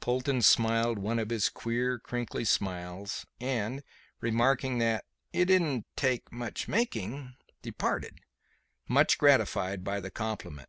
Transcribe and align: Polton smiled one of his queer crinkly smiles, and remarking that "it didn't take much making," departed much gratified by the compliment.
Polton 0.00 0.42
smiled 0.42 0.98
one 0.98 1.18
of 1.18 1.30
his 1.30 1.48
queer 1.48 1.98
crinkly 1.98 2.44
smiles, 2.44 3.24
and 3.40 3.82
remarking 4.20 4.76
that 4.76 5.06
"it 5.32 5.46
didn't 5.46 5.86
take 5.96 6.30
much 6.30 6.68
making," 6.68 7.34
departed 7.62 8.18
much 8.88 9.16
gratified 9.16 9.82
by 9.82 9.98
the 9.98 10.10
compliment. 10.10 10.68